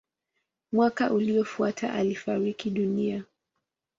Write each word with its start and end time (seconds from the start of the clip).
Mwaka 0.71 1.13
uliofuata 1.13 1.93
alifariki 1.93 2.69
dunia. 2.69 3.23